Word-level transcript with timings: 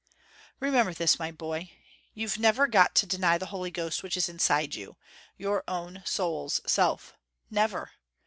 "Remember 0.59 0.95
this, 0.95 1.19
my 1.19 1.29
boy: 1.31 1.73
you've 2.15 2.39
never 2.39 2.65
got 2.65 2.95
to 2.95 3.05
deny 3.05 3.37
the 3.37 3.45
Holy 3.53 3.69
Ghost 3.69 4.01
which 4.01 4.17
is 4.17 4.27
inside 4.27 4.73
you, 4.73 4.97
your 5.37 5.63
own 5.67 6.01
soul's 6.07 6.59
self. 6.65 7.13
Never. 7.51 7.91